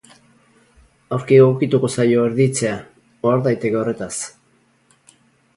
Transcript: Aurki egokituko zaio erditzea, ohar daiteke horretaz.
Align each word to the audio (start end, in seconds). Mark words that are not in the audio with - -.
Aurki 1.17 1.37
egokituko 1.41 1.91
zaio 1.97 2.25
erditzea, 2.31 2.73
ohar 3.29 3.45
daiteke 3.49 3.81
horretaz. 3.83 4.13